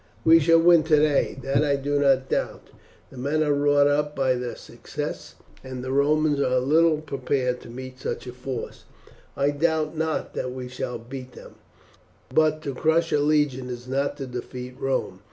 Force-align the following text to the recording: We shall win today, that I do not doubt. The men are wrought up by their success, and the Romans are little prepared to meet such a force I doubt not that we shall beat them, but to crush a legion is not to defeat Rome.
We 0.25 0.39
shall 0.39 0.57
win 0.59 0.81
today, 0.81 1.37
that 1.43 1.63
I 1.63 1.75
do 1.75 1.99
not 1.99 2.27
doubt. 2.27 2.71
The 3.11 3.19
men 3.19 3.43
are 3.43 3.53
wrought 3.53 3.85
up 3.85 4.15
by 4.15 4.33
their 4.33 4.55
success, 4.55 5.35
and 5.63 5.83
the 5.83 5.91
Romans 5.91 6.39
are 6.39 6.57
little 6.59 7.01
prepared 7.01 7.61
to 7.61 7.69
meet 7.69 7.99
such 7.99 8.25
a 8.25 8.33
force 8.33 8.85
I 9.37 9.51
doubt 9.51 9.95
not 9.95 10.33
that 10.33 10.53
we 10.53 10.69
shall 10.69 10.97
beat 10.97 11.33
them, 11.33 11.53
but 12.33 12.63
to 12.63 12.73
crush 12.73 13.11
a 13.11 13.19
legion 13.19 13.69
is 13.69 13.87
not 13.87 14.17
to 14.17 14.25
defeat 14.25 14.73
Rome. 14.79 15.19